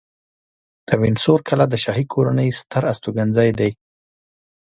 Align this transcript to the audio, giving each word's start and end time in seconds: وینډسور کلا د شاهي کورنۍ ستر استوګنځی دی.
وینډسور 1.01 1.39
کلا 1.47 1.65
د 1.69 1.75
شاهي 1.83 2.05
کورنۍ 2.13 2.49
ستر 2.59 2.83
استوګنځی 2.91 3.49
دی. 3.59 3.71